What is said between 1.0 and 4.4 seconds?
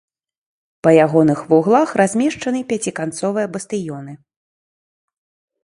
ягоных вуглах размешчаны пяціканцовыя бастыёны.